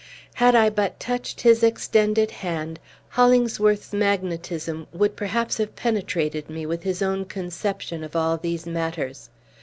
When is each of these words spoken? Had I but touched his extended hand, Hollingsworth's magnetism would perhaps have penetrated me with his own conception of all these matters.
Had 0.33 0.55
I 0.55 0.71
but 0.71 0.99
touched 0.99 1.41
his 1.41 1.61
extended 1.61 2.31
hand, 2.31 2.79
Hollingsworth's 3.09 3.93
magnetism 3.93 4.87
would 4.91 5.15
perhaps 5.15 5.57
have 5.59 5.75
penetrated 5.75 6.49
me 6.49 6.65
with 6.65 6.81
his 6.81 7.03
own 7.03 7.23
conception 7.23 8.03
of 8.03 8.15
all 8.15 8.37
these 8.37 8.65
matters. 8.65 9.29